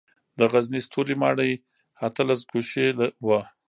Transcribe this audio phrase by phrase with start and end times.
[0.39, 1.51] د غزني ستوري ماڼۍ
[2.07, 2.85] اتلس ګوشې
[3.27, 3.39] وه